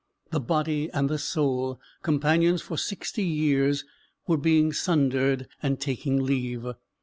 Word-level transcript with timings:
The 0.31 0.39
body 0.39 0.89
and 0.95 1.11
the 1.11 1.19
soul 1.19 1.79
companions 2.01 2.63
for 2.63 2.75
sixty 2.75 3.21
years 3.23 3.85
were 4.25 4.35
being 4.37 4.73
sundered, 4.73 5.47
and 5.61 5.79
taking 5.79 6.23
leave. 6.25 6.65